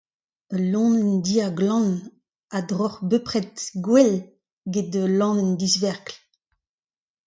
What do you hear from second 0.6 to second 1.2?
laonenn